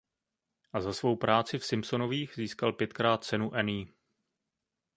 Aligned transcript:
A 0.73 0.81
za 0.81 0.93
svou 0.93 1.15
práci 1.15 1.59
v 1.59 1.65
Simpsonových 1.65 2.33
získal 2.35 2.73
pětkrát 2.73 3.23
cenu 3.23 3.53
Annie. 3.53 3.85